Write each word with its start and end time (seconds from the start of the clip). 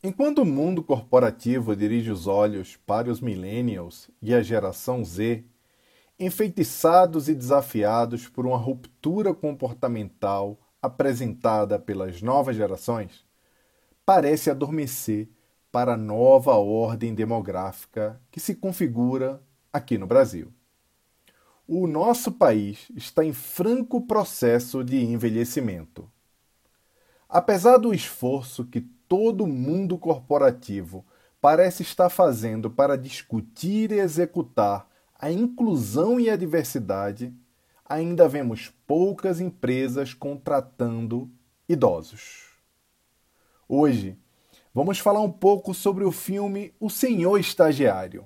Enquanto 0.00 0.42
o 0.42 0.46
mundo 0.46 0.80
corporativo 0.80 1.74
dirige 1.74 2.12
os 2.12 2.28
olhos 2.28 2.76
para 2.86 3.10
os 3.10 3.20
millennials 3.20 4.08
e 4.22 4.32
a 4.32 4.40
geração 4.40 5.04
Z, 5.04 5.44
enfeitiçados 6.20 7.28
e 7.28 7.34
desafiados 7.34 8.28
por 8.28 8.46
uma 8.46 8.56
ruptura 8.56 9.34
comportamental 9.34 10.56
apresentada 10.80 11.80
pelas 11.80 12.22
novas 12.22 12.54
gerações, 12.54 13.24
parece 14.06 14.48
adormecer 14.50 15.28
para 15.72 15.94
a 15.94 15.96
nova 15.96 16.54
ordem 16.54 17.12
demográfica 17.12 18.20
que 18.30 18.38
se 18.38 18.54
configura 18.54 19.42
aqui 19.72 19.98
no 19.98 20.06
Brasil. 20.06 20.52
O 21.66 21.88
nosso 21.88 22.30
país 22.30 22.88
está 22.94 23.24
em 23.24 23.32
franco 23.32 24.00
processo 24.06 24.84
de 24.84 25.04
envelhecimento. 25.04 26.08
Apesar 27.28 27.78
do 27.78 27.92
esforço 27.92 28.64
que 28.64 28.80
todo 29.08 29.46
mundo 29.46 29.96
corporativo 29.96 31.04
parece 31.40 31.82
estar 31.82 32.10
fazendo 32.10 32.70
para 32.70 32.96
discutir 32.96 33.90
e 33.90 33.98
executar 33.98 34.86
a 35.18 35.32
inclusão 35.32 36.20
e 36.20 36.28
a 36.30 36.36
diversidade, 36.36 37.34
ainda 37.84 38.28
vemos 38.28 38.72
poucas 38.86 39.40
empresas 39.40 40.14
contratando 40.14 41.30
idosos. 41.68 42.48
Hoje, 43.68 44.16
vamos 44.74 44.98
falar 44.98 45.20
um 45.20 45.32
pouco 45.32 45.72
sobre 45.74 46.04
o 46.04 46.12
filme 46.12 46.72
O 46.78 46.90
Senhor 46.90 47.38
Estagiário 47.38 48.24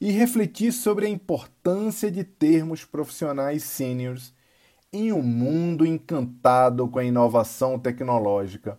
e 0.00 0.10
refletir 0.10 0.72
sobre 0.72 1.06
a 1.06 1.10
importância 1.10 2.10
de 2.10 2.24
termos 2.24 2.84
profissionais 2.84 3.62
sêniores 3.64 4.32
em 4.92 5.12
um 5.12 5.22
mundo 5.22 5.86
encantado 5.86 6.88
com 6.88 6.98
a 6.98 7.04
inovação 7.04 7.78
tecnológica 7.78 8.78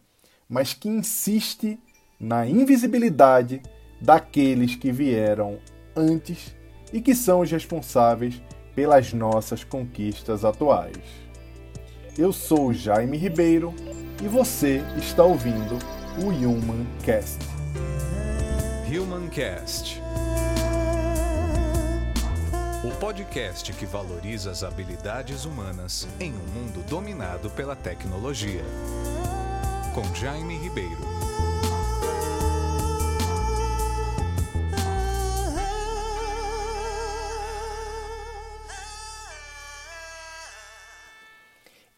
mas 0.50 0.74
que 0.74 0.90
insiste 0.90 1.80
na 2.20 2.46
invisibilidade 2.46 3.62
daqueles 4.00 4.76
que 4.76 4.92
vieram 4.92 5.60
antes 5.96 6.56
e 6.92 7.02
que 7.02 7.16
são 7.16 7.42
os 7.42 7.52
responsáveis 7.52 8.42
pelas 8.76 9.14
nossas 9.14 9.64
conquistas 9.64 10.44
atuais. 10.46 10.98
Eu 12.18 12.32
sou 12.32 12.74
Jaime 12.74 13.18
Ribeiro 13.18 13.74
e 14.24 14.28
você 14.28 14.82
está 14.98 15.24
ouvindo 15.24 15.80
o 16.22 16.28
Human 16.28 16.86
Cast. 17.04 17.40
Human 18.88 19.28
Cast. 19.30 20.02
O 22.84 22.92
podcast 23.00 23.72
que 23.74 23.86
valoriza 23.86 24.52
as 24.52 24.64
habilidades 24.64 25.46
humanas 25.46 26.08
em 26.20 26.32
um 26.32 26.46
mundo 26.54 26.86
dominado 26.88 27.50
pela 27.50 27.76
tecnologia 27.76 28.64
com 29.94 30.04
Jaime 30.16 30.58
Ribeiro. 30.58 30.98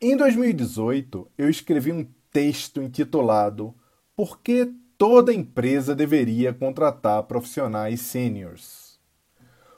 Em 0.01 0.17
2018, 0.17 1.31
eu 1.37 1.49
escrevi 1.49 1.93
um 1.93 2.05
texto 2.31 2.81
intitulado 2.81 3.73
Por 4.13 4.41
que 4.41 4.73
toda 4.97 5.33
empresa 5.33 5.95
deveria 5.95 6.53
contratar 6.53 7.23
profissionais 7.23 8.01
sêniores? 8.01 8.99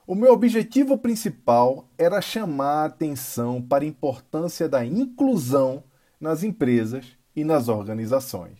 O 0.07 0.15
meu 0.15 0.33
objetivo 0.33 0.97
principal 0.97 1.87
era 1.97 2.19
chamar 2.19 2.81
a 2.81 2.85
atenção 2.85 3.61
para 3.61 3.83
a 3.83 3.87
importância 3.87 4.67
da 4.67 4.83
inclusão 4.83 5.83
nas 6.19 6.41
empresas 6.43 7.16
e 7.37 7.43
nas 7.43 7.69
organizações. 7.69 8.57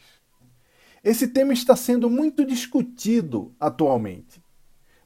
Esse 1.04 1.28
tema 1.28 1.52
está 1.52 1.76
sendo 1.76 2.12
muito 2.12 2.46
discutido 2.46 3.52
atualmente, 3.60 4.40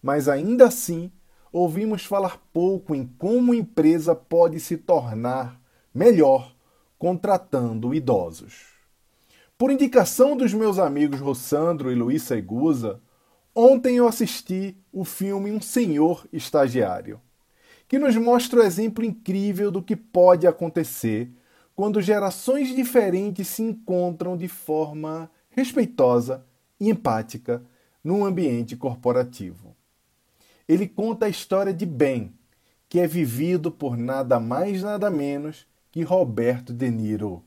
mas 0.03 0.27
ainda 0.27 0.67
assim 0.67 1.09
ouvimos 1.53 2.03
falar 2.03 2.37
pouco 2.51 2.93
em 2.93 3.07
como 3.17 3.53
a 3.53 3.55
empresa 3.55 4.13
pode 4.13 4.59
se 4.59 4.75
tornar 4.75 5.57
melhor 5.93 6.53
contratando 6.99 7.95
idosos. 7.95 8.65
Por 9.57 9.71
indicação 9.71 10.35
dos 10.35 10.53
meus 10.53 10.77
amigos 10.77 11.21
Rossandro 11.21 11.89
e 11.91 11.95
Luiz 11.95 12.23
Segusa, 12.23 12.99
ontem 13.55 13.95
eu 13.95 14.07
assisti 14.07 14.75
o 14.91 15.05
filme 15.05 15.49
Um 15.49 15.61
Senhor 15.61 16.27
Estagiário, 16.33 17.21
que 17.87 17.97
nos 17.97 18.17
mostra 18.17 18.59
o 18.59 18.63
exemplo 18.63 19.05
incrível 19.05 19.71
do 19.71 19.81
que 19.81 19.95
pode 19.95 20.45
acontecer 20.45 21.31
quando 21.81 21.99
gerações 21.99 22.75
diferentes 22.75 23.47
se 23.47 23.63
encontram 23.63 24.37
de 24.37 24.47
forma 24.47 25.31
respeitosa 25.49 26.45
e 26.79 26.91
empática 26.91 27.63
num 28.03 28.23
ambiente 28.23 28.75
corporativo. 28.75 29.75
Ele 30.69 30.87
conta 30.87 31.25
a 31.25 31.29
história 31.29 31.73
de 31.73 31.83
Ben, 31.83 32.35
que 32.87 32.99
é 32.99 33.07
vivido 33.07 33.71
por 33.71 33.97
nada 33.97 34.39
mais 34.39 34.83
nada 34.83 35.09
menos 35.09 35.65
que 35.91 36.03
Roberto 36.03 36.71
De 36.71 36.91
Niro. 36.91 37.43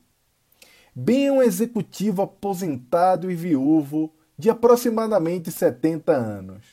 Ben 0.93 1.27
é 1.27 1.31
um 1.31 1.41
executivo 1.41 2.21
aposentado 2.21 3.31
e 3.31 3.35
viúvo 3.35 4.13
de 4.37 4.49
aproximadamente 4.49 5.49
70 5.49 6.11
anos. 6.11 6.65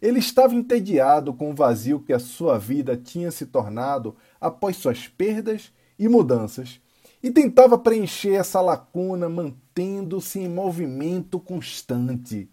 Ele 0.00 0.20
estava 0.20 0.54
entediado 0.54 1.34
com 1.34 1.50
o 1.50 1.56
vazio 1.56 1.98
que 1.98 2.12
a 2.12 2.20
sua 2.20 2.56
vida 2.56 2.96
tinha 2.96 3.32
se 3.32 3.46
tornado 3.46 4.14
após 4.40 4.76
suas 4.76 5.08
perdas 5.08 5.72
e 5.98 6.08
mudanças, 6.08 6.80
e 7.24 7.30
tentava 7.30 7.78
preencher 7.78 8.34
essa 8.34 8.60
lacuna 8.60 9.30
mantendo-se 9.30 10.40
em 10.40 10.46
movimento 10.46 11.40
constante, 11.40 12.50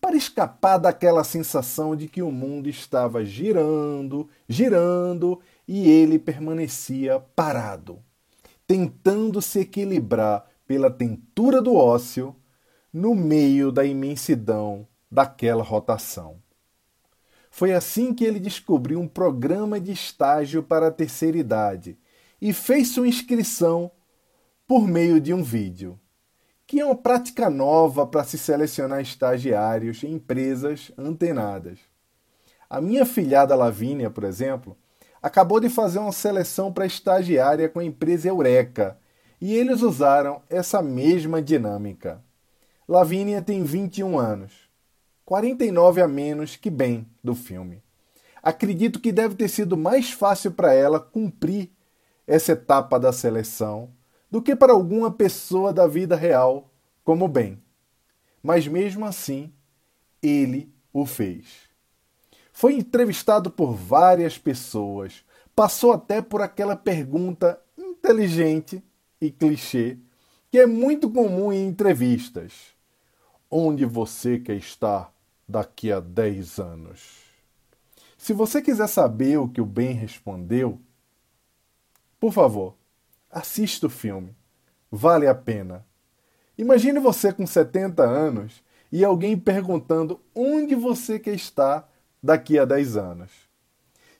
para 0.00 0.14
escapar 0.14 0.78
daquela 0.78 1.24
sensação 1.24 1.96
de 1.96 2.06
que 2.06 2.22
o 2.22 2.30
mundo 2.30 2.68
estava 2.68 3.24
girando, 3.24 4.28
girando 4.48 5.40
e 5.66 5.90
ele 5.90 6.16
permanecia 6.16 7.18
parado, 7.34 7.98
tentando 8.68 9.42
se 9.42 9.58
equilibrar 9.58 10.48
pela 10.64 10.92
tentura 10.92 11.60
do 11.60 11.74
ócio 11.74 12.36
no 12.92 13.16
meio 13.16 13.72
da 13.72 13.84
imensidão 13.84 14.86
daquela 15.10 15.64
rotação. 15.64 16.36
Foi 17.50 17.72
assim 17.72 18.14
que 18.14 18.24
ele 18.24 18.38
descobriu 18.38 19.00
um 19.00 19.08
programa 19.08 19.80
de 19.80 19.90
estágio 19.90 20.62
para 20.62 20.86
a 20.86 20.92
terceira 20.92 21.36
idade 21.36 21.98
e 22.40 22.52
fez 22.52 22.90
sua 22.90 23.08
inscrição 23.08 23.90
por 24.66 24.88
meio 24.88 25.20
de 25.20 25.34
um 25.34 25.42
vídeo, 25.42 26.00
que 26.66 26.80
é 26.80 26.84
uma 26.86 26.96
prática 26.96 27.50
nova 27.50 28.06
para 28.06 28.24
se 28.24 28.38
selecionar 28.38 29.00
estagiários 29.00 30.02
em 30.02 30.12
empresas 30.12 30.90
antenadas. 30.96 31.78
A 32.68 32.80
minha 32.80 33.04
filhada 33.04 33.54
Lavínia, 33.54 34.08
por 34.08 34.24
exemplo, 34.24 34.76
acabou 35.22 35.60
de 35.60 35.68
fazer 35.68 35.98
uma 35.98 36.12
seleção 36.12 36.72
para 36.72 36.86
estagiária 36.86 37.68
com 37.68 37.78
a 37.78 37.84
empresa 37.84 38.28
Eureka 38.28 38.98
e 39.38 39.54
eles 39.54 39.82
usaram 39.82 40.40
essa 40.48 40.80
mesma 40.80 41.42
dinâmica. 41.42 42.24
Lavínia 42.88 43.42
tem 43.42 43.62
21 43.62 44.18
anos, 44.18 44.52
49 45.26 46.00
a 46.00 46.08
menos 46.08 46.56
que 46.56 46.70
Ben 46.70 47.06
do 47.22 47.34
filme. 47.34 47.82
Acredito 48.42 48.98
que 48.98 49.12
deve 49.12 49.34
ter 49.34 49.48
sido 49.48 49.76
mais 49.76 50.10
fácil 50.10 50.52
para 50.52 50.72
ela 50.72 50.98
cumprir 50.98 51.70
essa 52.26 52.52
etapa 52.52 52.98
da 52.98 53.12
seleção 53.12 53.90
do 54.34 54.42
que 54.42 54.56
para 54.56 54.72
alguma 54.72 55.12
pessoa 55.12 55.72
da 55.72 55.86
vida 55.86 56.16
real 56.16 56.68
como 57.04 57.28
bem. 57.28 57.62
Mas 58.42 58.66
mesmo 58.66 59.04
assim, 59.04 59.52
ele 60.20 60.74
o 60.92 61.06
fez. 61.06 61.70
Foi 62.52 62.74
entrevistado 62.74 63.48
por 63.48 63.76
várias 63.76 64.36
pessoas, 64.36 65.24
passou 65.54 65.92
até 65.92 66.20
por 66.20 66.42
aquela 66.42 66.74
pergunta 66.74 67.62
inteligente 67.78 68.82
e 69.20 69.30
clichê 69.30 69.98
que 70.50 70.58
é 70.58 70.66
muito 70.66 71.08
comum 71.08 71.52
em 71.52 71.68
entrevistas: 71.68 72.74
Onde 73.48 73.84
você 73.84 74.40
quer 74.40 74.56
estar 74.56 75.14
daqui 75.48 75.92
a 75.92 76.00
10 76.00 76.58
anos? 76.58 77.20
Se 78.18 78.32
você 78.32 78.60
quiser 78.60 78.88
saber 78.88 79.38
o 79.38 79.48
que 79.48 79.60
o 79.60 79.64
Ben 79.64 79.92
respondeu, 79.92 80.80
por 82.18 82.32
favor, 82.32 82.74
assista 83.34 83.88
o 83.88 83.90
filme. 83.90 84.36
Vale 84.90 85.26
a 85.26 85.34
pena. 85.34 85.84
Imagine 86.56 87.00
você 87.00 87.32
com 87.32 87.44
70 87.44 88.02
anos 88.04 88.62
e 88.92 89.04
alguém 89.04 89.36
perguntando 89.36 90.20
onde 90.32 90.76
você 90.76 91.18
quer 91.18 91.34
estar 91.34 91.92
daqui 92.22 92.56
a 92.58 92.64
10 92.64 92.96
anos. 92.96 93.30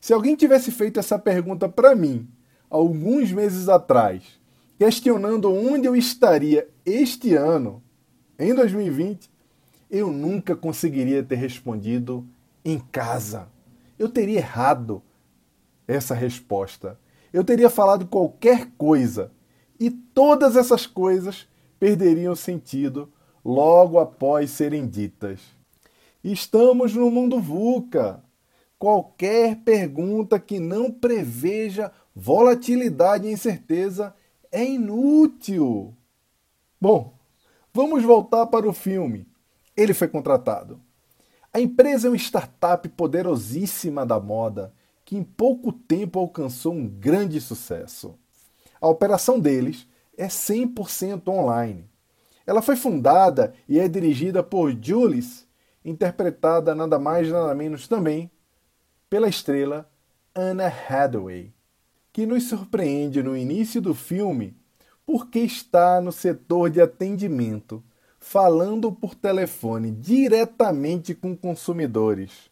Se 0.00 0.12
alguém 0.12 0.34
tivesse 0.34 0.72
feito 0.72 0.98
essa 0.98 1.16
pergunta 1.16 1.68
para 1.68 1.94
mim 1.94 2.28
alguns 2.68 3.30
meses 3.30 3.68
atrás, 3.68 4.40
questionando 4.76 5.52
onde 5.52 5.86
eu 5.86 5.94
estaria 5.94 6.68
este 6.84 7.34
ano, 7.34 7.80
em 8.36 8.52
2020, 8.52 9.30
eu 9.88 10.10
nunca 10.10 10.56
conseguiria 10.56 11.22
ter 11.22 11.36
respondido 11.36 12.26
em 12.64 12.80
casa. 12.80 13.48
Eu 13.96 14.08
teria 14.08 14.38
errado 14.38 15.00
essa 15.86 16.14
resposta 16.14 16.98
eu 17.34 17.42
teria 17.42 17.68
falado 17.68 18.06
qualquer 18.06 18.70
coisa 18.78 19.32
e 19.80 19.90
todas 19.90 20.54
essas 20.54 20.86
coisas 20.86 21.48
perderiam 21.80 22.36
sentido 22.36 23.12
logo 23.44 23.98
após 23.98 24.50
serem 24.50 24.86
ditas. 24.86 25.40
Estamos 26.22 26.94
no 26.94 27.10
mundo 27.10 27.40
VUCA. 27.40 28.22
Qualquer 28.78 29.56
pergunta 29.64 30.38
que 30.38 30.60
não 30.60 30.92
preveja 30.92 31.90
volatilidade 32.14 33.26
e 33.26 33.32
incerteza 33.32 34.14
é 34.52 34.64
inútil. 34.64 35.92
Bom, 36.80 37.18
vamos 37.72 38.04
voltar 38.04 38.46
para 38.46 38.68
o 38.68 38.72
filme. 38.72 39.26
Ele 39.76 39.92
foi 39.92 40.06
contratado. 40.06 40.80
A 41.52 41.60
empresa 41.60 42.06
é 42.06 42.10
uma 42.10 42.16
startup 42.16 42.88
poderosíssima 42.90 44.06
da 44.06 44.20
moda 44.20 44.72
que 45.04 45.16
em 45.16 45.22
pouco 45.22 45.72
tempo 45.72 46.18
alcançou 46.18 46.72
um 46.72 46.88
grande 46.88 47.40
sucesso. 47.40 48.18
A 48.80 48.88
operação 48.88 49.38
deles 49.38 49.86
é 50.16 50.26
100% 50.26 51.28
online. 51.28 51.88
Ela 52.46 52.62
foi 52.62 52.76
fundada 52.76 53.54
e 53.68 53.78
é 53.78 53.88
dirigida 53.88 54.42
por 54.42 54.70
Jules, 54.80 55.46
interpretada 55.84 56.74
nada 56.74 56.98
mais 56.98 57.30
nada 57.30 57.54
menos 57.54 57.88
também 57.88 58.30
pela 59.08 59.28
estrela 59.28 59.90
Anna 60.34 60.66
Hathaway, 60.66 61.52
que 62.12 62.26
nos 62.26 62.48
surpreende 62.48 63.22
no 63.22 63.36
início 63.36 63.80
do 63.80 63.94
filme 63.94 64.56
porque 65.06 65.40
está 65.40 66.00
no 66.00 66.10
setor 66.10 66.70
de 66.70 66.80
atendimento, 66.80 67.84
falando 68.18 68.90
por 68.90 69.14
telefone 69.14 69.90
diretamente 69.90 71.14
com 71.14 71.36
consumidores 71.36 72.50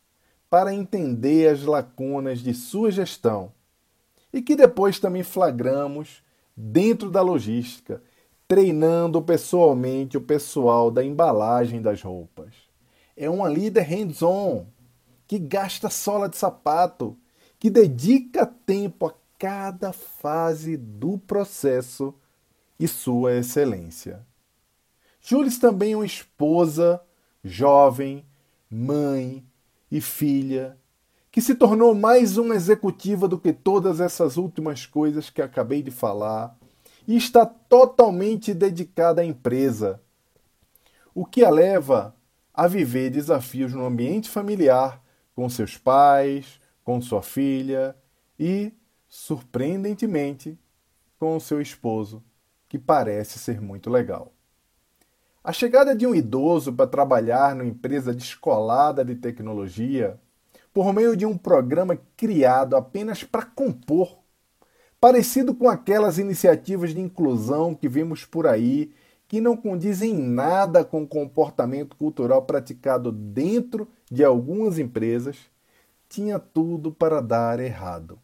para 0.52 0.74
entender 0.74 1.48
as 1.48 1.62
lacunas 1.62 2.40
de 2.40 2.52
sua 2.52 2.90
gestão 2.90 3.54
e 4.30 4.42
que 4.42 4.54
depois 4.54 5.00
também 5.00 5.22
flagramos 5.22 6.22
dentro 6.54 7.10
da 7.10 7.22
logística, 7.22 8.02
treinando 8.46 9.22
pessoalmente 9.22 10.18
o 10.18 10.20
pessoal 10.20 10.90
da 10.90 11.02
embalagem 11.02 11.80
das 11.80 12.02
roupas. 12.02 12.52
É 13.16 13.30
uma 13.30 13.48
líder 13.48 13.80
hands-on 13.80 14.66
que 15.26 15.38
gasta 15.38 15.88
sola 15.88 16.28
de 16.28 16.36
sapato, 16.36 17.16
que 17.58 17.70
dedica 17.70 18.44
tempo 18.44 19.06
a 19.06 19.14
cada 19.38 19.90
fase 19.90 20.76
do 20.76 21.16
processo 21.16 22.14
e 22.78 22.86
sua 22.86 23.36
excelência. 23.36 24.20
Jules 25.18 25.58
também 25.58 25.94
é 25.94 25.96
uma 25.96 26.04
esposa, 26.04 27.00
jovem, 27.42 28.22
mãe, 28.70 29.42
e 29.92 30.00
filha, 30.00 30.78
que 31.30 31.42
se 31.42 31.54
tornou 31.54 31.94
mais 31.94 32.38
uma 32.38 32.54
executiva 32.54 33.28
do 33.28 33.38
que 33.38 33.52
todas 33.52 34.00
essas 34.00 34.38
últimas 34.38 34.86
coisas 34.86 35.28
que 35.28 35.42
acabei 35.42 35.82
de 35.82 35.90
falar, 35.90 36.58
e 37.06 37.14
está 37.14 37.44
totalmente 37.44 38.54
dedicada 38.54 39.20
à 39.20 39.24
empresa, 39.24 40.00
o 41.14 41.26
que 41.26 41.44
a 41.44 41.50
leva 41.50 42.16
a 42.54 42.66
viver 42.66 43.10
desafios 43.10 43.74
no 43.74 43.84
ambiente 43.84 44.30
familiar 44.30 45.02
com 45.34 45.46
seus 45.50 45.76
pais, 45.76 46.58
com 46.82 46.98
sua 47.02 47.20
filha 47.20 47.94
e, 48.38 48.72
surpreendentemente, 49.06 50.58
com 51.18 51.38
seu 51.38 51.60
esposo, 51.60 52.24
que 52.66 52.78
parece 52.78 53.38
ser 53.38 53.60
muito 53.60 53.90
legal. 53.90 54.32
A 55.44 55.52
chegada 55.52 55.92
de 55.96 56.06
um 56.06 56.14
idoso 56.14 56.72
para 56.72 56.86
trabalhar 56.86 57.56
numa 57.56 57.68
empresa 57.68 58.14
descolada 58.14 59.04
de 59.04 59.16
tecnologia, 59.16 60.16
por 60.72 60.92
meio 60.92 61.16
de 61.16 61.26
um 61.26 61.36
programa 61.36 61.98
criado 62.16 62.76
apenas 62.76 63.24
para 63.24 63.44
compor, 63.44 64.18
parecido 65.00 65.52
com 65.52 65.68
aquelas 65.68 66.16
iniciativas 66.16 66.94
de 66.94 67.00
inclusão 67.00 67.74
que 67.74 67.88
vimos 67.88 68.24
por 68.24 68.46
aí, 68.46 68.92
que 69.26 69.40
não 69.40 69.56
condizem 69.56 70.14
nada 70.14 70.84
com 70.84 71.02
o 71.02 71.08
comportamento 71.08 71.96
cultural 71.96 72.42
praticado 72.42 73.10
dentro 73.10 73.88
de 74.08 74.22
algumas 74.22 74.78
empresas, 74.78 75.36
tinha 76.08 76.38
tudo 76.38 76.92
para 76.92 77.20
dar 77.20 77.58
errado. 77.58 78.16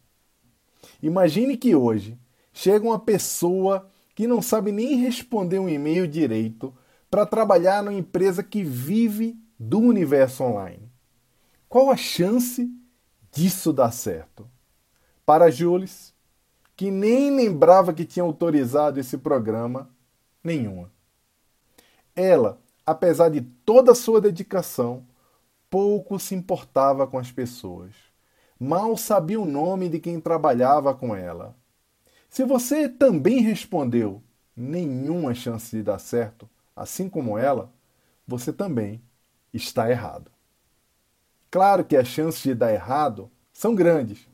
Imagine 1.03 1.57
que 1.57 1.75
hoje 1.75 2.17
chega 2.53 2.85
uma 2.85 2.99
pessoa 2.99 3.89
que 4.15 4.25
não 4.25 4.41
sabe 4.41 4.71
nem 4.71 4.95
responder 4.95 5.59
um 5.59 5.67
e-mail 5.67 6.07
direito 6.07 6.73
para 7.09 7.25
trabalhar 7.25 7.83
numa 7.83 7.97
empresa 7.97 8.43
que 8.43 8.63
vive 8.63 9.37
do 9.57 9.79
universo 9.79 10.43
online. 10.43 10.91
Qual 11.67 11.91
a 11.91 11.97
chance 11.97 12.69
disso 13.31 13.73
dar 13.73 13.91
certo? 13.91 14.49
Para 15.25 15.51
Jules, 15.51 16.13
que 16.75 16.89
nem 16.89 17.35
lembrava 17.35 17.93
que 17.93 18.05
tinha 18.05 18.23
autorizado 18.23 18.99
esse 18.99 19.17
programa, 19.17 19.89
nenhuma. 20.43 20.91
Ela, 22.15 22.59
apesar 22.85 23.29
de 23.29 23.41
toda 23.41 23.91
a 23.91 23.95
sua 23.95 24.21
dedicação, 24.21 25.05
pouco 25.69 26.19
se 26.19 26.33
importava 26.35 27.05
com 27.05 27.17
as 27.17 27.31
pessoas. 27.31 27.93
Mal 28.59 28.97
sabia 28.97 29.39
o 29.39 29.45
nome 29.45 29.87
de 29.89 29.99
quem 29.99 30.19
trabalhava 30.19 30.93
com 30.93 31.15
ela. 31.15 31.55
Se 32.29 32.43
você 32.43 32.89
também 32.89 33.41
respondeu 33.41 34.21
nenhuma 34.55 35.33
chance 35.33 35.75
de 35.75 35.81
dar 35.81 35.99
certo, 35.99 36.49
assim 36.79 37.09
como 37.09 37.37
ela, 37.37 37.73
você 38.25 38.53
também 38.53 39.01
está 39.53 39.89
errado. 39.91 40.31
Claro 41.51 41.83
que 41.83 41.97
as 41.97 42.07
chances 42.07 42.41
de 42.41 42.55
dar 42.55 42.71
errado 42.71 43.29
são 43.51 43.75
grandes, 43.75 44.29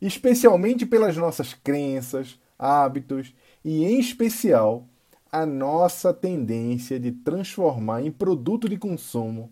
especialmente 0.00 0.84
pelas 0.84 1.16
nossas 1.16 1.54
crenças, 1.54 2.38
hábitos 2.58 3.34
e, 3.64 3.84
em 3.84 3.98
especial, 3.98 4.86
a 5.32 5.46
nossa 5.46 6.12
tendência 6.12 7.00
de 7.00 7.12
transformar 7.12 8.02
em 8.02 8.10
produto 8.10 8.68
de 8.68 8.76
consumo 8.76 9.50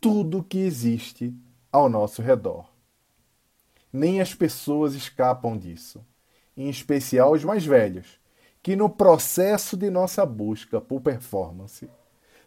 tudo 0.00 0.42
que 0.42 0.58
existe 0.58 1.34
ao 1.70 1.90
nosso 1.90 2.22
redor. 2.22 2.70
Nem 3.92 4.20
as 4.20 4.34
pessoas 4.34 4.94
escapam 4.94 5.58
disso, 5.58 6.02
em 6.56 6.70
especial 6.70 7.32
os 7.32 7.44
mais 7.44 7.66
velhos, 7.66 8.19
que 8.62 8.76
no 8.76 8.88
processo 8.88 9.76
de 9.76 9.90
nossa 9.90 10.24
busca 10.26 10.80
por 10.80 11.00
performance 11.00 11.88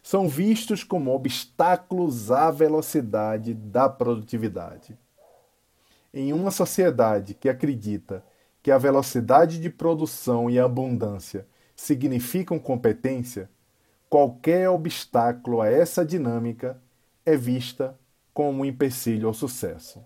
são 0.02 0.28
vistos 0.28 0.84
como 0.84 1.14
obstáculos 1.14 2.30
à 2.30 2.50
velocidade 2.50 3.54
da 3.54 3.88
produtividade. 3.88 4.96
Em 6.12 6.32
uma 6.32 6.50
sociedade 6.50 7.34
que 7.34 7.48
acredita 7.48 8.24
que 8.62 8.70
a 8.70 8.78
velocidade 8.78 9.58
de 9.58 9.70
produção 9.70 10.48
e 10.48 10.58
a 10.58 10.64
abundância 10.66 11.46
significam 11.74 12.58
competência, 12.58 13.50
qualquer 14.08 14.68
obstáculo 14.68 15.60
a 15.60 15.68
essa 15.68 16.04
dinâmica 16.04 16.80
é 17.26 17.36
vista 17.36 17.98
como 18.32 18.60
um 18.60 18.64
empecilho 18.64 19.26
ao 19.26 19.34
sucesso. 19.34 20.04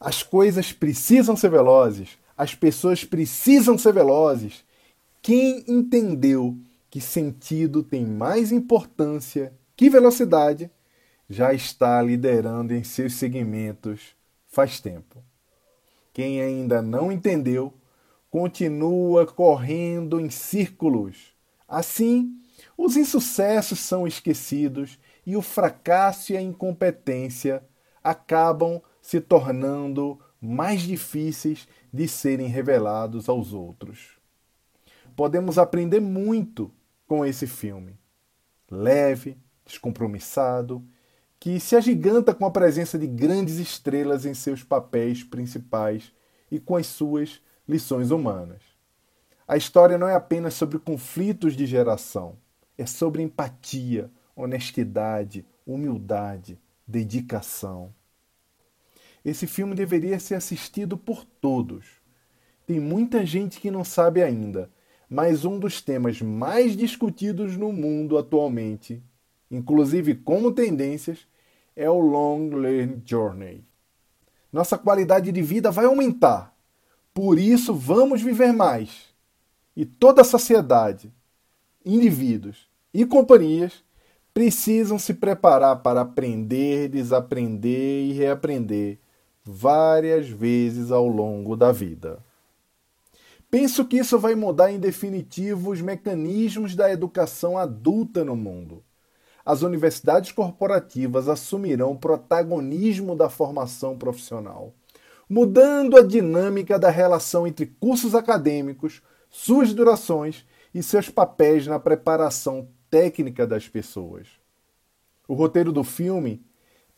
As 0.00 0.22
coisas 0.22 0.72
precisam 0.72 1.36
ser 1.36 1.50
velozes, 1.50 2.18
as 2.36 2.54
pessoas 2.54 3.04
precisam 3.04 3.78
ser 3.78 3.92
velozes 3.92 4.64
quem 5.22 5.62
entendeu 5.68 6.58
que 6.90 7.00
sentido 7.00 7.80
tem 7.80 8.04
mais 8.04 8.50
importância 8.50 9.56
que 9.76 9.88
velocidade 9.88 10.68
já 11.30 11.54
está 11.54 12.02
liderando 12.02 12.74
em 12.74 12.82
seus 12.82 13.14
segmentos 13.14 14.16
faz 14.48 14.80
tempo. 14.80 15.22
Quem 16.12 16.42
ainda 16.42 16.82
não 16.82 17.12
entendeu 17.12 17.72
continua 18.28 19.24
correndo 19.24 20.20
em 20.20 20.28
círculos. 20.28 21.32
Assim, 21.68 22.36
os 22.76 22.96
insucessos 22.96 23.78
são 23.78 24.08
esquecidos 24.08 24.98
e 25.24 25.36
o 25.36 25.40
fracasso 25.40 26.32
e 26.32 26.36
a 26.36 26.42
incompetência 26.42 27.62
acabam 28.02 28.82
se 29.00 29.20
tornando 29.20 30.18
mais 30.40 30.82
difíceis 30.82 31.68
de 31.92 32.08
serem 32.08 32.48
revelados 32.48 33.28
aos 33.28 33.52
outros 33.52 34.20
podemos 35.16 35.58
aprender 35.58 36.00
muito 36.00 36.70
com 37.06 37.24
esse 37.24 37.46
filme. 37.46 37.98
Leve, 38.70 39.36
descompromissado, 39.64 40.82
que 41.38 41.58
se 41.58 41.74
agiganta 41.74 42.34
com 42.34 42.46
a 42.46 42.50
presença 42.50 42.98
de 42.98 43.06
grandes 43.06 43.58
estrelas 43.58 44.24
em 44.24 44.32
seus 44.32 44.62
papéis 44.62 45.24
principais 45.24 46.12
e 46.50 46.60
com 46.60 46.76
as 46.76 46.86
suas 46.86 47.40
lições 47.68 48.10
humanas. 48.10 48.62
A 49.46 49.56
história 49.56 49.98
não 49.98 50.06
é 50.06 50.14
apenas 50.14 50.54
sobre 50.54 50.78
conflitos 50.78 51.56
de 51.56 51.66
geração, 51.66 52.36
é 52.78 52.86
sobre 52.86 53.22
empatia, 53.22 54.10
honestidade, 54.36 55.44
humildade, 55.66 56.58
dedicação. 56.86 57.92
Esse 59.24 59.46
filme 59.46 59.74
deveria 59.74 60.18
ser 60.18 60.34
assistido 60.34 60.96
por 60.96 61.24
todos. 61.24 61.86
Tem 62.66 62.80
muita 62.80 63.24
gente 63.26 63.60
que 63.60 63.70
não 63.70 63.84
sabe 63.84 64.22
ainda, 64.22 64.70
mas 65.12 65.44
um 65.44 65.58
dos 65.58 65.82
temas 65.82 66.22
mais 66.22 66.74
discutidos 66.74 67.54
no 67.54 67.70
mundo 67.70 68.16
atualmente, 68.16 69.02
inclusive 69.50 70.14
como 70.14 70.52
tendências, 70.52 71.26
é 71.76 71.90
o 71.90 72.00
Long 72.00 72.48
Learn 72.48 73.02
Journey. 73.04 73.62
Nossa 74.50 74.78
qualidade 74.78 75.30
de 75.30 75.42
vida 75.42 75.70
vai 75.70 75.84
aumentar, 75.84 76.56
por 77.12 77.38
isso 77.38 77.74
vamos 77.74 78.22
viver 78.22 78.54
mais. 78.54 79.12
E 79.76 79.84
toda 79.84 80.22
a 80.22 80.24
sociedade, 80.24 81.12
indivíduos 81.84 82.66
e 82.94 83.04
companhias 83.04 83.84
precisam 84.32 84.98
se 84.98 85.12
preparar 85.12 85.82
para 85.82 86.00
aprender, 86.00 86.88
desaprender 86.88 88.06
e 88.06 88.12
reaprender 88.14 88.98
várias 89.44 90.26
vezes 90.26 90.90
ao 90.90 91.06
longo 91.06 91.54
da 91.54 91.70
vida. 91.70 92.18
Penso 93.52 93.84
que 93.84 93.98
isso 93.98 94.18
vai 94.18 94.34
mudar 94.34 94.72
em 94.72 94.80
definitivo 94.80 95.72
os 95.72 95.82
mecanismos 95.82 96.74
da 96.74 96.90
educação 96.90 97.58
adulta 97.58 98.24
no 98.24 98.34
mundo. 98.34 98.82
As 99.44 99.60
universidades 99.60 100.32
corporativas 100.32 101.28
assumirão 101.28 101.92
o 101.92 101.98
protagonismo 101.98 103.14
da 103.14 103.28
formação 103.28 103.98
profissional, 103.98 104.72
mudando 105.28 105.98
a 105.98 106.02
dinâmica 106.02 106.78
da 106.78 106.88
relação 106.88 107.46
entre 107.46 107.66
cursos 107.66 108.14
acadêmicos, 108.14 109.02
suas 109.28 109.74
durações 109.74 110.46
e 110.74 110.82
seus 110.82 111.10
papéis 111.10 111.66
na 111.66 111.78
preparação 111.78 112.66
técnica 112.88 113.46
das 113.46 113.68
pessoas. 113.68 114.28
O 115.28 115.34
roteiro 115.34 115.72
do 115.72 115.84
filme 115.84 116.42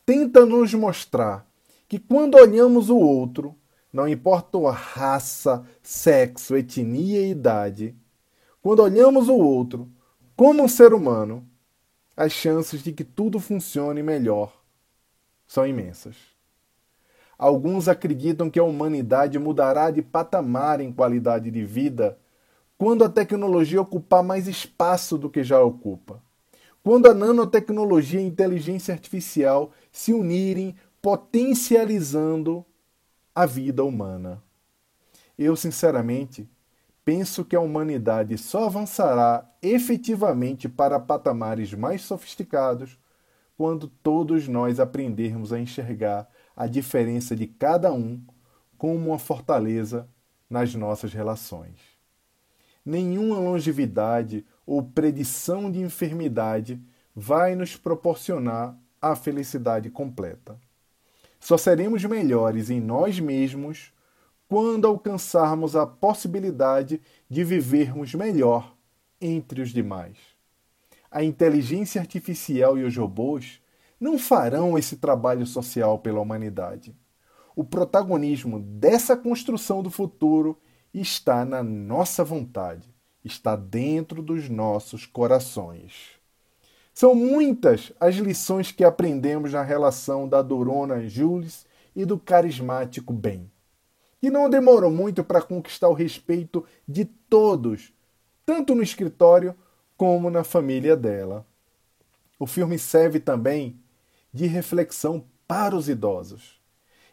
tenta 0.05 0.45
nos 0.45 0.73
mostrar 0.73 1.45
que 1.85 1.99
quando 1.99 2.35
olhamos 2.35 2.89
o 2.89 2.95
outro, 2.95 3.57
não 3.95 4.09
importa 4.09 4.57
a 4.57 4.71
raça, 4.71 5.65
sexo, 5.81 6.57
etnia 6.57 7.21
e 7.21 7.31
idade, 7.31 7.95
quando 8.61 8.83
olhamos 8.83 9.29
o 9.29 9.35
outro 9.35 9.89
como 10.35 10.61
um 10.61 10.67
ser 10.67 10.93
humano, 10.93 11.47
as 12.17 12.33
chances 12.33 12.83
de 12.83 12.91
que 12.91 13.05
tudo 13.05 13.39
funcione 13.39 14.03
melhor 14.03 14.53
são 15.47 15.65
imensas. 15.65 16.17
Alguns 17.37 17.87
acreditam 17.87 18.49
que 18.49 18.59
a 18.59 18.65
humanidade 18.65 19.39
mudará 19.39 19.89
de 19.89 20.01
patamar 20.01 20.81
em 20.81 20.91
qualidade 20.91 21.49
de 21.49 21.63
vida 21.63 22.19
quando 22.77 23.05
a 23.05 23.09
tecnologia 23.09 23.81
ocupar 23.81 24.21
mais 24.21 24.45
espaço 24.45 25.17
do 25.17 25.29
que 25.29 25.41
já 25.41 25.61
ocupa. 25.61 26.21
Quando 26.83 27.07
a 27.07 27.13
nanotecnologia 27.13 28.19
e 28.19 28.25
a 28.25 28.27
inteligência 28.27 28.93
artificial 28.93 29.71
se 29.89 30.11
unirem, 30.11 30.75
potencializando 31.01 32.65
a 33.35 33.45
vida 33.45 33.83
humana. 33.83 34.41
Eu, 35.37 35.55
sinceramente, 35.55 36.49
penso 37.03 37.43
que 37.43 37.55
a 37.55 37.59
humanidade 37.59 38.37
só 38.37 38.65
avançará 38.65 39.45
efetivamente 39.61 40.69
para 40.69 40.99
patamares 40.99 41.73
mais 41.73 42.01
sofisticados 42.01 42.97
quando 43.57 43.87
todos 43.87 44.47
nós 44.47 44.79
aprendermos 44.79 45.53
a 45.53 45.59
enxergar 45.59 46.27
a 46.55 46.65
diferença 46.65 47.35
de 47.35 47.45
cada 47.45 47.91
um 47.91 48.19
como 48.77 49.09
uma 49.09 49.19
fortaleza 49.19 50.09
nas 50.49 50.73
nossas 50.73 51.13
relações 51.13 51.95
nenhuma 52.85 53.39
longevidade 53.39 54.45
ou 54.65 54.83
predição 54.83 55.71
de 55.71 55.79
enfermidade 55.79 56.79
vai 57.15 57.55
nos 57.55 57.75
proporcionar 57.75 58.77
a 59.01 59.15
felicidade 59.15 59.89
completa. 59.89 60.59
Só 61.45 61.59
seremos 61.59 62.03
melhores 62.03 62.71
em 62.71 62.81
nós 62.81 63.19
mesmos 63.19 63.93
quando 64.47 64.87
alcançarmos 64.87 65.75
a 65.75 65.85
possibilidade 65.85 66.99
de 67.29 67.43
vivermos 67.43 68.15
melhor 68.15 68.75
entre 69.21 69.61
os 69.61 69.69
demais. 69.69 70.17
A 71.11 71.23
inteligência 71.23 72.01
artificial 72.01 72.79
e 72.79 72.83
os 72.83 72.97
robôs 72.97 73.61
não 73.99 74.17
farão 74.17 74.75
esse 74.75 74.97
trabalho 74.97 75.45
social 75.45 75.99
pela 75.99 76.19
humanidade. 76.19 76.95
O 77.55 77.63
protagonismo 77.63 78.59
dessa 78.59 79.15
construção 79.15 79.83
do 79.83 79.91
futuro 79.91 80.59
está 80.91 81.45
na 81.45 81.61
nossa 81.61 82.23
vontade, 82.23 82.91
está 83.23 83.55
dentro 83.55 84.23
dos 84.23 84.49
nossos 84.49 85.05
corações. 85.05 86.24
São 86.95 87.13
muitas 87.13 87.91
as 87.99 88.15
lições 88.15 88.71
que 88.71 88.81
aprendemos 88.81 89.51
na 89.51 89.61
relação 89.61 90.29
da 90.29 90.41
Dorona 90.41 91.05
Jules 91.09 91.65
e 91.93 92.05
do 92.05 92.17
carismático 92.17 93.11
Ben, 93.11 93.51
que 94.21 94.29
não 94.29 94.49
demorou 94.49 94.89
muito 94.89 95.21
para 95.21 95.41
conquistar 95.41 95.89
o 95.89 95.93
respeito 95.93 96.65
de 96.87 97.03
todos, 97.03 97.91
tanto 98.45 98.73
no 98.73 98.81
escritório 98.81 99.53
como 99.97 100.29
na 100.29 100.45
família 100.45 100.95
dela. 100.95 101.45
O 102.39 102.47
filme 102.47 102.79
serve 102.79 103.19
também 103.19 103.77
de 104.31 104.47
reflexão 104.47 105.25
para 105.45 105.75
os 105.75 105.89
idosos. 105.89 106.61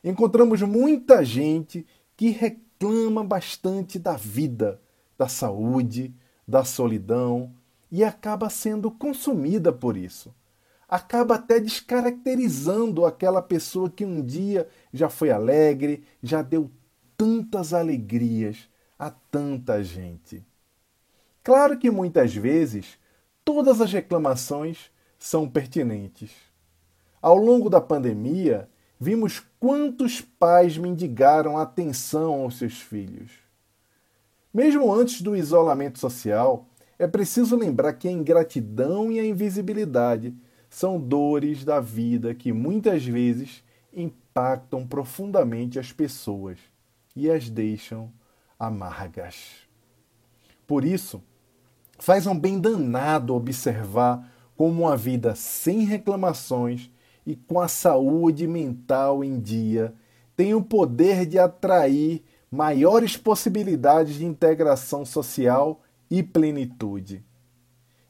Encontramos 0.05 0.63
muita 0.63 1.25
gente 1.25 1.85
que 2.17 2.31
reclama 2.31 3.25
bastante 3.25 3.99
da 3.99 4.15
vida, 4.15 4.81
da 5.19 5.27
saúde, 5.27 6.15
da 6.47 6.65
solidão 6.65 7.53
e 7.93 8.03
acaba 8.03 8.49
sendo 8.49 8.91
consumida 8.91 9.71
por 9.71 9.99
isso. 9.99 10.35
Acaba 10.89 11.35
até 11.35 11.61
descaracterizando 11.61 13.05
aquela 13.05 13.43
pessoa 13.43 13.91
que 13.91 14.03
um 14.03 14.25
dia 14.25 14.67
já 14.95 15.11
foi 15.11 15.31
alegre, 15.31 16.03
já 16.23 16.41
deu 16.41 16.71
tantas 17.19 17.75
alegrias 17.75 18.67
a 18.99 19.11
tanta 19.11 19.85
gente. 19.85 20.43
Claro 21.45 21.79
que 21.79 21.91
muitas 21.91 22.35
vezes 22.35 22.99
todas 23.45 23.79
as 23.83 23.93
reclamações 23.93 24.91
são 25.19 25.47
pertinentes. 25.47 26.31
Ao 27.21 27.37
longo 27.37 27.69
da 27.69 27.81
pandemia, 27.81 28.71
vimos 28.99 29.43
quantos 29.61 30.21
pais 30.23 30.79
mendigaram 30.79 31.59
atenção 31.59 32.43
aos 32.43 32.57
seus 32.57 32.81
filhos. 32.81 33.33
Mesmo 34.53 34.93
antes 34.93 35.21
do 35.21 35.37
isolamento 35.37 35.99
social, 35.99 36.67
é 36.99 37.07
preciso 37.07 37.57
lembrar 37.57 37.95
que 37.95 38.09
a 38.09 38.13
ingratidão 38.13 39.11
e 39.11 39.19
a 39.19 39.25
invisibilidade 39.25 40.35
são 40.71 41.01
dores 41.01 41.65
da 41.65 41.81
vida 41.81 42.35
que 42.35 42.53
muitas 42.53 43.05
vezes 43.05 43.63
impactam 43.93 44.87
profundamente 44.87 45.79
as 45.79 45.93
pessoas 45.93 46.59
e 47.15 47.31
as 47.31 47.51
deixam 47.51 48.11
amargas. 48.59 49.67
Por 50.67 50.85
isso, 50.85 51.23
faz 51.99 52.27
um 52.27 52.39
bem 52.39 52.59
danado 52.59 53.35
observar 53.35 54.33
como 54.57 54.85
uma 54.85 54.97
vida 54.97 55.35
sem 55.35 55.85
reclamações 55.85 56.91
e 57.27 57.37
com 57.37 57.61
a 57.61 57.69
saúde 57.69 58.47
mental 58.47 59.23
em 59.23 59.39
dia 59.39 59.95
tem 60.35 60.55
o 60.55 60.63
poder 60.63 61.27
de 61.27 61.39
atrair 61.39 62.25
maiores 62.51 63.17
possibilidades 63.17 64.15
de 64.17 64.25
integração 64.25 65.05
social 65.05 65.82
e 66.13 66.23
plenitude. 66.23 67.25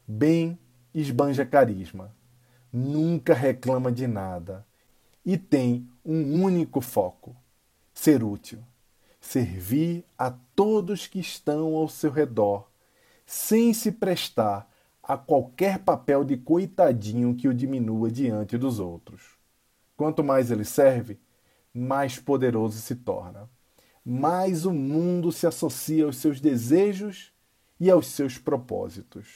Bem 0.05 0.59
esbanja 0.93 1.47
carisma, 1.47 2.13
nunca 2.73 3.33
reclama 3.33 3.93
de 3.93 4.09
nada 4.09 4.67
e 5.25 5.39
tem 5.39 5.89
um 6.05 6.43
único 6.43 6.81
foco: 6.81 7.37
ser 7.95 8.25
útil, 8.25 8.59
servir 9.21 10.05
a 10.19 10.33
todos 10.33 11.07
que 11.07 11.21
estão 11.21 11.77
ao 11.77 11.89
seu 11.89 12.11
redor, 12.11 12.69
sem 13.25 13.73
se 13.73 13.93
prestar 13.93 14.69
a 15.01 15.17
qualquer 15.17 15.79
papel 15.79 16.25
de 16.25 16.37
coitadinho 16.37 17.37
que 17.37 17.47
o 17.47 17.55
diminua 17.55 18.11
diante 18.11 18.59
dos 18.59 18.81
outros. 18.81 19.37
Quanto 19.97 20.25
mais 20.25 20.51
ele 20.51 20.65
serve, 20.65 21.21
mais 21.73 22.19
poderoso 22.19 22.81
se 22.81 22.97
torna. 22.97 23.49
Mais 24.05 24.67
o 24.67 24.73
mundo 24.73 25.31
se 25.31 25.47
associa 25.47 26.05
aos 26.05 26.17
seus 26.17 26.41
desejos 26.41 27.32
e 27.83 27.91
aos 27.91 28.07
seus 28.07 28.39
propósitos. 28.39 29.27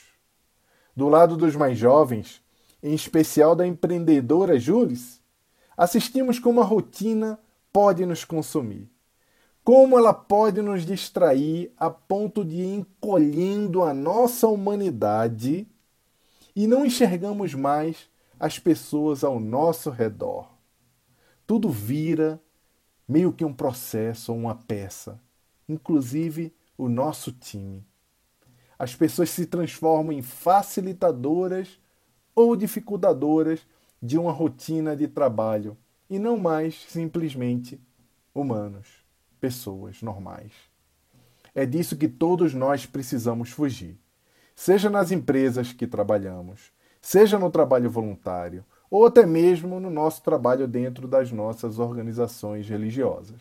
Do 0.94 1.08
lado 1.08 1.36
dos 1.36 1.56
mais 1.56 1.76
jovens, 1.76 2.40
em 2.80 2.94
especial 2.94 3.56
da 3.56 3.66
empreendedora 3.66 4.56
Jules, 4.56 5.20
assistimos 5.76 6.38
como 6.38 6.60
a 6.60 6.64
rotina 6.64 7.40
pode 7.72 8.06
nos 8.06 8.24
consumir. 8.24 8.88
Como 9.64 9.98
ela 9.98 10.14
pode 10.14 10.62
nos 10.62 10.86
distrair 10.86 11.72
a 11.76 11.90
ponto 11.90 12.44
de 12.44 12.58
ir 12.58 12.72
encolhendo 12.72 13.82
a 13.82 13.92
nossa 13.92 14.46
humanidade 14.46 15.66
e 16.54 16.68
não 16.68 16.86
enxergamos 16.86 17.52
mais 17.52 18.08
as 18.38 18.60
pessoas 18.60 19.24
ao 19.24 19.40
nosso 19.40 19.90
redor. 19.90 20.48
Tudo 21.48 21.68
vira 21.68 22.40
meio 23.08 23.32
que 23.32 23.44
um 23.44 23.52
processo 23.52 24.30
ou 24.30 24.38
uma 24.38 24.54
peça, 24.54 25.20
inclusive 25.68 26.54
o 26.78 26.88
nosso 26.88 27.32
time. 27.32 27.84
As 28.78 28.94
pessoas 28.94 29.30
se 29.30 29.46
transformam 29.46 30.12
em 30.12 30.22
facilitadoras 30.22 31.80
ou 32.34 32.54
dificultadoras 32.54 33.66
de 34.02 34.18
uma 34.18 34.32
rotina 34.32 34.94
de 34.94 35.08
trabalho 35.08 35.76
e 36.08 36.18
não 36.18 36.36
mais 36.36 36.84
simplesmente 36.88 37.80
humanos 38.34 38.86
pessoas 39.40 40.02
normais. 40.02 40.52
É 41.54 41.64
disso 41.64 41.96
que 41.96 42.06
todos 42.06 42.52
nós 42.52 42.84
precisamos 42.84 43.50
fugir. 43.50 43.98
Seja 44.54 44.90
nas 44.90 45.10
empresas 45.10 45.72
que 45.72 45.86
trabalhamos, 45.86 46.72
seja 47.00 47.38
no 47.38 47.50
trabalho 47.50 47.90
voluntário, 47.90 48.64
ou 48.90 49.06
até 49.06 49.26
mesmo 49.26 49.80
no 49.80 49.90
nosso 49.90 50.22
trabalho 50.22 50.68
dentro 50.68 51.08
das 51.08 51.32
nossas 51.32 51.78
organizações 51.78 52.68
religiosas. 52.68 53.40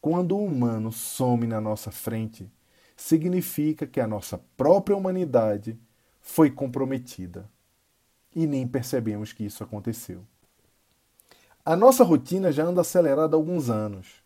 Quando 0.00 0.36
o 0.36 0.44
humano 0.44 0.90
some 0.90 1.46
na 1.46 1.60
nossa 1.60 1.90
frente, 1.90 2.50
significa 2.96 3.86
que 3.86 4.00
a 4.00 4.06
nossa 4.06 4.38
própria 4.56 4.96
humanidade 4.96 5.78
foi 6.20 6.50
comprometida. 6.50 7.48
e 8.34 8.46
nem 8.46 8.66
percebemos 8.66 9.32
que 9.32 9.44
isso 9.44 9.62
aconteceu. 9.62 10.24
A 11.64 11.76
nossa 11.76 12.02
rotina 12.02 12.50
já 12.50 12.64
anda 12.64 12.80
acelerada 12.80 13.36
há 13.36 13.38
alguns 13.38 13.68
anos. 13.68 14.22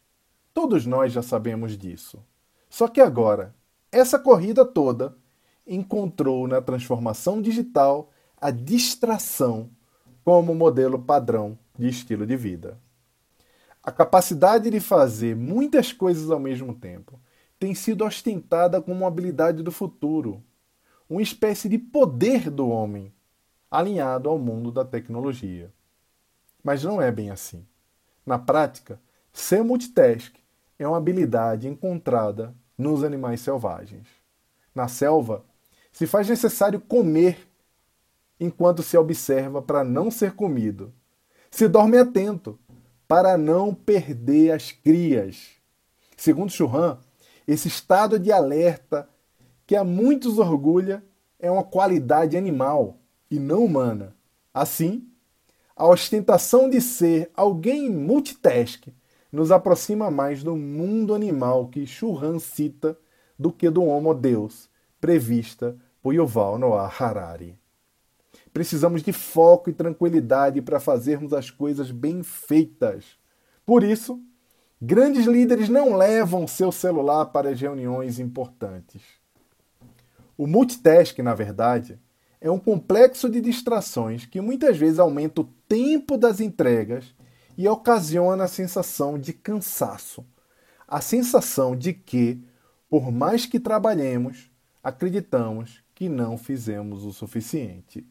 Todos 0.54 0.86
nós 0.86 1.12
já 1.12 1.22
sabemos 1.22 1.76
disso. 1.76 2.24
Só 2.70 2.88
que 2.88 3.00
agora, 3.00 3.54
essa 3.90 4.18
corrida 4.18 4.64
toda 4.64 5.16
encontrou 5.66 6.46
na 6.46 6.62
transformação 6.62 7.42
digital 7.42 8.10
a 8.40 8.50
distração 8.50 9.70
como 10.24 10.54
modelo 10.54 10.98
padrão 10.98 11.58
de 11.76 11.88
estilo 11.88 12.26
de 12.26 12.36
vida. 12.36 12.78
A 13.82 13.92
capacidade 13.92 14.70
de 14.70 14.80
fazer 14.80 15.36
muitas 15.36 15.92
coisas 15.92 16.30
ao 16.30 16.40
mesmo 16.40 16.74
tempo 16.74 17.20
tem 17.58 17.74
sido 17.74 18.04
ostentada 18.04 18.80
como 18.80 18.98
uma 18.98 19.08
habilidade 19.08 19.62
do 19.62 19.72
futuro, 19.72 20.42
uma 21.08 21.22
espécie 21.22 21.68
de 21.68 21.78
poder 21.78 22.50
do 22.50 22.68
homem, 22.68 23.12
alinhado 23.70 24.28
ao 24.28 24.38
mundo 24.38 24.70
da 24.70 24.84
tecnologia. 24.84 25.72
Mas 26.62 26.82
não 26.82 27.00
é 27.00 27.10
bem 27.10 27.30
assim. 27.30 27.66
Na 28.24 28.38
prática, 28.38 29.00
ser 29.32 29.62
multitask 29.62 30.34
é 30.78 30.86
uma 30.86 30.96
habilidade 30.96 31.68
encontrada 31.68 32.54
nos 32.76 33.04
animais 33.04 33.40
selvagens. 33.40 34.08
Na 34.74 34.88
selva, 34.88 35.44
se 35.92 36.06
faz 36.06 36.28
necessário 36.28 36.80
comer 36.80 37.48
enquanto 38.38 38.82
se 38.82 38.98
observa 38.98 39.62
para 39.62 39.82
não 39.82 40.10
ser 40.10 40.32
comido. 40.32 40.92
Se 41.50 41.68
dorme 41.68 41.96
atento 41.96 42.58
para 43.08 43.38
não 43.38 43.74
perder 43.74 44.50
as 44.50 44.72
crias. 44.72 45.52
Segundo 46.16 46.50
Churran, 46.50 46.98
esse 47.46 47.68
estado 47.68 48.18
de 48.18 48.32
alerta 48.32 49.08
que 49.66 49.76
a 49.76 49.84
muitos 49.84 50.38
orgulha 50.38 51.04
é 51.38 51.50
uma 51.50 51.64
qualidade 51.64 52.36
animal 52.36 52.98
e 53.30 53.38
não 53.38 53.64
humana. 53.64 54.14
Assim, 54.52 55.08
a 55.74 55.86
ostentação 55.86 56.68
de 56.68 56.80
ser 56.80 57.30
alguém 57.34 57.90
multitask 57.90 58.86
nos 59.30 59.52
aproxima 59.52 60.10
mais 60.10 60.42
do 60.42 60.56
mundo 60.56 61.14
animal 61.14 61.68
que 61.68 61.86
Churran 61.86 62.38
cita 62.38 62.98
do 63.38 63.52
que 63.52 63.68
do 63.68 63.84
Homo 63.84 64.14
Deus, 64.14 64.70
prevista 65.00 65.76
por 66.00 66.14
Yuval 66.14 66.58
Noah 66.58 66.90
Harari. 66.98 67.58
Precisamos 68.52 69.02
de 69.02 69.12
foco 69.12 69.68
e 69.68 69.74
tranquilidade 69.74 70.62
para 70.62 70.80
fazermos 70.80 71.34
as 71.34 71.50
coisas 71.50 71.90
bem 71.90 72.22
feitas. 72.22 73.18
Por 73.66 73.84
isso, 73.84 74.18
grandes 74.80 75.26
líderes 75.26 75.68
não 75.68 75.96
levam 75.96 76.46
seu 76.46 76.70
celular 76.70 77.26
para 77.26 77.50
as 77.50 77.60
reuniões 77.60 78.18
importantes. 78.18 79.02
O 80.36 80.46
multitasking, 80.46 81.22
na 81.22 81.34
verdade, 81.34 81.98
é 82.40 82.50
um 82.50 82.58
complexo 82.58 83.30
de 83.30 83.40
distrações 83.40 84.26
que 84.26 84.40
muitas 84.40 84.76
vezes 84.76 84.98
aumenta 84.98 85.40
o 85.40 85.48
tempo 85.68 86.18
das 86.18 86.40
entregas 86.40 87.14
e 87.56 87.66
ocasiona 87.66 88.44
a 88.44 88.48
sensação 88.48 89.18
de 89.18 89.32
cansaço. 89.32 90.24
A 90.86 91.00
sensação 91.00 91.74
de 91.74 91.92
que, 91.92 92.40
por 92.88 93.10
mais 93.10 93.46
que 93.46 93.58
trabalhemos, 93.58 94.50
acreditamos 94.82 95.82
que 95.94 96.08
não 96.08 96.36
fizemos 96.36 97.04
o 97.04 97.12
suficiente. 97.12 98.06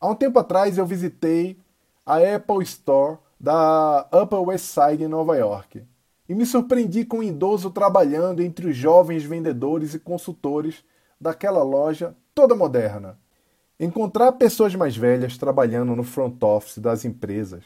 Há 0.00 0.08
um 0.08 0.14
tempo 0.14 0.38
atrás 0.38 0.78
eu 0.78 0.86
visitei 0.86 1.58
a 2.04 2.16
Apple 2.16 2.62
Store 2.62 3.18
da 3.44 4.08
Upper 4.10 4.40
West 4.40 4.64
Side 4.64 5.04
em 5.04 5.06
Nova 5.06 5.36
York 5.36 5.84
e 6.26 6.34
me 6.34 6.46
surpreendi 6.46 7.04
com 7.04 7.18
um 7.18 7.22
idoso 7.22 7.70
trabalhando 7.70 8.42
entre 8.42 8.70
os 8.70 8.74
jovens 8.74 9.22
vendedores 9.22 9.92
e 9.92 9.98
consultores 9.98 10.82
daquela 11.20 11.62
loja 11.62 12.16
toda 12.34 12.54
moderna. 12.54 13.18
Encontrar 13.78 14.32
pessoas 14.32 14.74
mais 14.74 14.96
velhas 14.96 15.36
trabalhando 15.36 15.94
no 15.94 16.02
front 16.02 16.42
office 16.42 16.78
das 16.78 17.04
empresas 17.04 17.64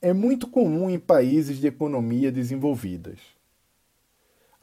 é 0.00 0.12
muito 0.12 0.48
comum 0.48 0.90
em 0.90 0.98
países 0.98 1.58
de 1.58 1.68
economia 1.68 2.32
desenvolvidas. 2.32 3.20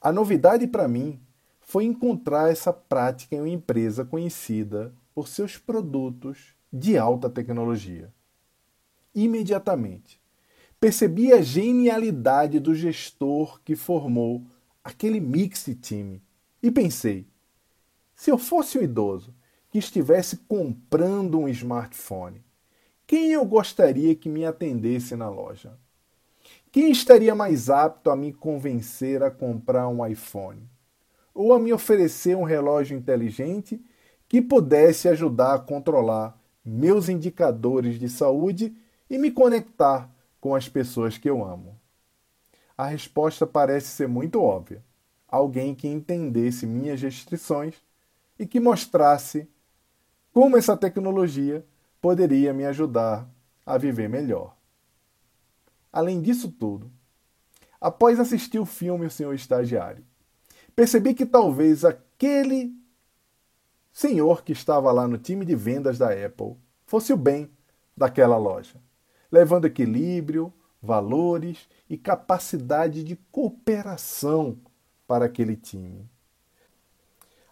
A 0.02 0.12
novidade 0.12 0.68
para 0.68 0.90
mim 0.90 1.22
foi 1.62 1.86
encontrar 1.86 2.52
essa 2.52 2.74
prática 2.74 3.34
em 3.34 3.40
uma 3.40 3.48
empresa 3.48 4.04
conhecida 4.04 4.94
por 5.16 5.30
seus 5.30 5.58
produtos 5.58 6.54
de 6.72 6.98
alta 6.98 7.30
tecnologia. 7.30 8.12
Imediatamente, 9.16 10.19
percebi 10.80 11.34
a 11.34 11.42
genialidade 11.42 12.60
do 12.60 12.74
gestor 12.74 13.60
que 13.64 13.76
formou 13.76 14.46
aquele 14.84 15.20
mix 15.20 15.70
time 15.82 16.22
e 16.64 16.72
pensei: 16.72 17.28
se 18.16 18.32
eu 18.32 18.38
fosse 18.38 18.78
um 18.78 18.82
idoso 18.82 19.34
que 19.70 19.78
estivesse 19.78 20.38
comprando 20.38 21.40
um 21.40 21.48
smartphone, 21.50 22.44
quem 23.06 23.32
eu 23.32 23.44
gostaria 23.46 24.16
que 24.16 24.30
me 24.30 24.46
atendesse 24.46 25.16
na 25.16 25.30
loja? 25.30 25.78
Quem 26.72 26.92
estaria 26.92 27.34
mais 27.34 27.70
apto 27.70 28.12
a 28.12 28.16
me 28.16 28.32
convencer 28.32 29.24
a 29.24 29.32
comprar 29.32 29.88
um 29.88 30.06
iPhone? 30.06 30.70
Ou 31.34 31.54
a 31.54 31.60
me 31.60 31.74
oferecer 31.74 32.38
um 32.38 32.44
relógio 32.44 32.96
inteligente 32.96 33.82
que 34.28 34.42
pudesse 34.42 35.08
ajudar 35.08 35.56
a 35.56 35.60
controlar 35.60 36.40
meus 36.64 37.10
indicadores 37.10 38.00
de 38.00 38.08
saúde 38.08 38.76
e 39.10 39.18
me 39.18 39.32
conectar 39.32 40.14
com 40.40 40.56
as 40.56 40.70
pessoas 40.70 41.18
que 41.18 41.30
eu 41.30 41.44
amo? 41.44 41.80
A 42.78 42.86
resposta 42.86 43.46
parece 43.46 43.88
ser 43.88 44.08
muito 44.08 44.42
óbvia. 44.42 44.84
Alguém 45.28 45.76
que 45.76 45.88
entendesse 45.88 46.66
minhas 46.66 47.02
restrições 47.02 47.76
e 48.38 48.48
que 48.48 48.60
mostrasse 48.60 49.50
como 50.32 50.58
essa 50.58 50.78
tecnologia 50.78 51.66
poderia 52.02 52.54
me 52.54 52.66
ajudar 52.66 53.30
a 53.66 53.78
viver 53.78 54.08
melhor. 54.08 54.56
Além 55.92 56.22
disso 56.22 56.52
tudo, 56.52 56.92
após 57.82 58.20
assistir 58.20 58.60
o 58.60 58.66
filme 58.66 59.06
O 59.06 59.12
Senhor 59.12 59.34
Estagiário, 59.34 60.06
percebi 60.76 61.14
que 61.14 61.26
talvez 61.26 61.84
aquele 61.84 62.74
senhor 63.92 64.44
que 64.44 64.54
estava 64.54 64.92
lá 64.92 65.08
no 65.08 65.18
time 65.18 65.44
de 65.46 65.56
vendas 65.56 65.98
da 65.98 66.12
Apple 66.12 66.56
fosse 66.86 67.12
o 67.12 67.18
bem 67.18 67.52
daquela 67.98 68.38
loja, 68.38 68.82
levando 69.32 69.66
equilíbrio, 69.66 70.54
valores 70.82 71.68
e 71.90 71.98
capacidade 71.98 73.04
de 73.04 73.16
cooperação 73.32 74.58
para 75.08 75.26
aquele 75.26 75.56
time. 75.56 76.10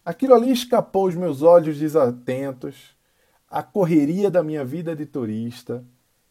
Aquilo 0.06 0.34
ali 0.34 0.52
escapou 0.52 1.06
aos 1.06 1.16
meus 1.16 1.42
olhos 1.42 1.78
desatentos, 1.78 2.96
a 3.50 3.62
correria 3.62 4.32
da 4.32 4.42
minha 4.42 4.64
vida 4.64 4.96
de 4.96 5.06
turista 5.06 5.84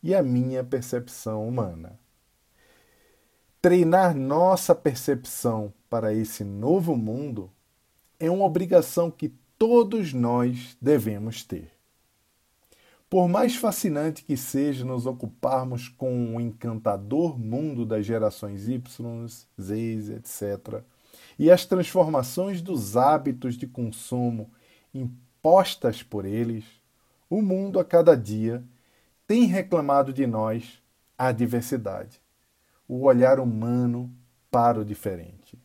e 0.03 0.15
a 0.15 0.23
minha 0.23 0.65
percepção 0.65 1.47
humana. 1.47 1.99
Treinar 3.61 4.17
nossa 4.17 4.75
percepção 4.75 5.73
para 5.91 6.15
esse 6.15 6.45
novo 6.45 6.97
mundo 6.97 7.51
é 8.19 8.31
uma 8.31 8.45
obrigação 8.45 9.11
que 9.11 9.35
todos 9.59 10.13
nós 10.13 10.77
devemos 10.81 11.43
ter. 11.43 11.76
Por 13.09 13.29
mais 13.29 13.55
fascinante 13.55 14.25
que 14.25 14.37
seja 14.37 14.85
nos 14.85 15.07
ocuparmos 15.07 15.89
com 15.89 16.35
o 16.35 16.41
encantador 16.41 17.39
mundo 17.39 17.87
das 17.87 18.05
gerações 18.05 18.69
Y, 18.69 19.47
Z, 19.61 20.15
etc., 20.15 20.83
e 21.39 21.51
as 21.51 21.67
transformações 21.67 22.63
dos 22.63 22.97
hábitos 22.97 23.57
de 23.57 23.67
consumo 23.67 24.51
impostas 24.93 26.03
por 26.03 26.25
eles, 26.25 26.65
o 27.29 27.43
mundo 27.43 27.79
a 27.79 27.85
cada 27.85 28.17
dia 28.17 28.65
tem 29.27 29.45
reclamado 29.45 30.13
de 30.13 30.27
nós 30.27 30.83
a 31.19 31.33
diversidade, 31.33 32.21
o 32.89 33.05
olhar 33.05 33.39
humano 33.39 34.11
para 34.51 34.81
o 34.81 34.85
diferente. 34.85 35.59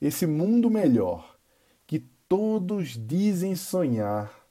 Esse 0.00 0.26
mundo 0.26 0.70
melhor 0.70 1.34
todos 2.28 2.98
dizem 2.98 3.54
sonhar 3.54 4.43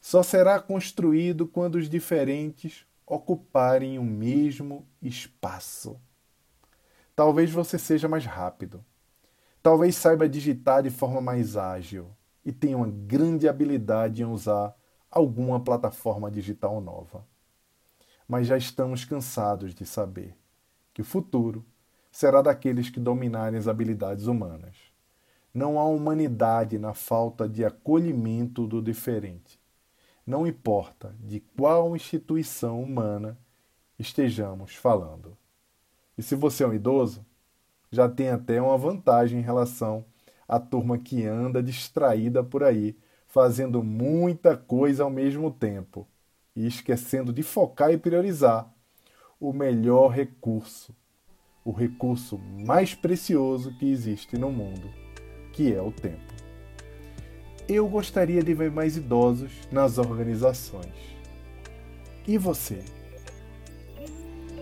só 0.00 0.22
será 0.22 0.58
construído 0.58 1.46
quando 1.46 1.74
os 1.74 1.88
diferentes 1.88 2.86
ocuparem 3.06 3.98
o 3.98 4.04
mesmo 4.04 4.86
espaço. 5.02 6.00
Talvez 7.14 7.50
você 7.50 7.78
seja 7.78 8.08
mais 8.08 8.24
rápido. 8.24 8.84
Talvez 9.62 9.94
saiba 9.96 10.28
digitar 10.28 10.82
de 10.82 10.90
forma 10.90 11.20
mais 11.20 11.56
ágil 11.56 12.08
e 12.42 12.50
tenha 12.50 12.78
uma 12.78 12.88
grande 12.88 13.46
habilidade 13.46 14.22
em 14.22 14.24
usar 14.24 14.74
alguma 15.10 15.60
plataforma 15.60 16.30
digital 16.30 16.80
nova. 16.80 17.26
Mas 18.26 18.46
já 18.46 18.56
estamos 18.56 19.04
cansados 19.04 19.74
de 19.74 19.84
saber 19.84 20.34
que 20.94 21.02
o 21.02 21.04
futuro 21.04 21.66
será 22.10 22.40
daqueles 22.40 22.88
que 22.88 22.98
dominarem 22.98 23.58
as 23.58 23.68
habilidades 23.68 24.26
humanas. 24.26 24.76
Não 25.52 25.78
há 25.78 25.84
humanidade 25.84 26.78
na 26.78 26.94
falta 26.94 27.48
de 27.48 27.64
acolhimento 27.64 28.66
do 28.66 28.80
diferente. 28.80 29.59
Não 30.30 30.46
importa 30.46 31.12
de 31.18 31.40
qual 31.40 31.96
instituição 31.96 32.80
humana 32.80 33.36
estejamos 33.98 34.76
falando. 34.76 35.36
E 36.16 36.22
se 36.22 36.36
você 36.36 36.62
é 36.62 36.68
um 36.68 36.72
idoso, 36.72 37.26
já 37.90 38.08
tem 38.08 38.28
até 38.28 38.62
uma 38.62 38.78
vantagem 38.78 39.40
em 39.40 39.42
relação 39.42 40.04
à 40.46 40.60
turma 40.60 40.98
que 40.98 41.26
anda 41.26 41.60
distraída 41.60 42.44
por 42.44 42.62
aí, 42.62 42.96
fazendo 43.26 43.82
muita 43.82 44.56
coisa 44.56 45.02
ao 45.02 45.10
mesmo 45.10 45.50
tempo 45.50 46.06
e 46.54 46.64
esquecendo 46.64 47.32
de 47.32 47.42
focar 47.42 47.90
e 47.90 47.98
priorizar 47.98 48.72
o 49.40 49.52
melhor 49.52 50.12
recurso, 50.12 50.94
o 51.64 51.72
recurso 51.72 52.38
mais 52.38 52.94
precioso 52.94 53.76
que 53.78 53.90
existe 53.90 54.38
no 54.38 54.52
mundo, 54.52 54.88
que 55.52 55.74
é 55.74 55.82
o 55.82 55.90
tempo. 55.90 56.39
Eu 57.72 57.86
gostaria 57.86 58.42
de 58.42 58.52
ver 58.52 58.68
mais 58.68 58.96
idosos 58.96 59.52
nas 59.70 59.96
organizações. 59.96 60.92
E 62.26 62.36
você? 62.36 62.80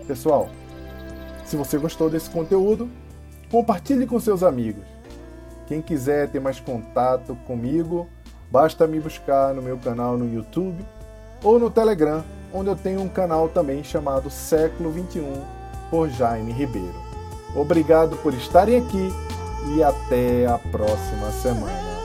Pessoal, 0.05 0.47
se 1.43 1.55
você 1.57 1.79
gostou 1.79 2.07
desse 2.07 2.29
conteúdo, 2.29 2.87
compartilhe 3.49 4.05
com 4.05 4.19
seus 4.19 4.43
amigos. 4.43 4.83
Quem 5.65 5.81
quiser 5.81 6.29
ter 6.29 6.39
mais 6.39 6.59
contato 6.59 7.35
comigo, 7.47 8.07
basta 8.51 8.85
me 8.85 8.99
buscar 8.99 9.55
no 9.55 9.61
meu 9.63 9.79
canal 9.79 10.15
no 10.15 10.31
YouTube 10.31 10.85
ou 11.43 11.57
no 11.57 11.71
Telegram, 11.71 12.23
onde 12.53 12.69
eu 12.69 12.75
tenho 12.75 13.01
um 13.01 13.09
canal 13.09 13.49
também 13.49 13.83
chamado 13.83 14.29
Século 14.29 14.91
21 14.91 15.33
por 15.89 16.09
Jaime 16.09 16.51
Ribeiro. 16.51 16.93
Obrigado 17.55 18.15
por 18.17 18.35
estarem 18.35 18.77
aqui 18.77 19.09
e 19.75 19.81
até 19.81 20.45
a 20.45 20.59
próxima 20.59 21.31
semana. 21.31 21.98